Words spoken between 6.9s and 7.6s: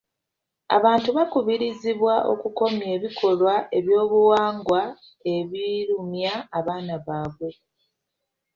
baabwe.